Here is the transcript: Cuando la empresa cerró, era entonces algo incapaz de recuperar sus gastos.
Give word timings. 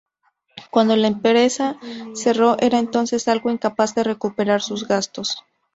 Cuando 0.71 0.95
la 0.95 1.07
empresa 1.09 1.77
cerró, 2.15 2.57
era 2.59 2.79
entonces 2.79 3.27
algo 3.27 3.51
incapaz 3.51 3.93
de 3.93 4.03
recuperar 4.03 4.63
sus 4.63 4.87
gastos. 4.87 5.43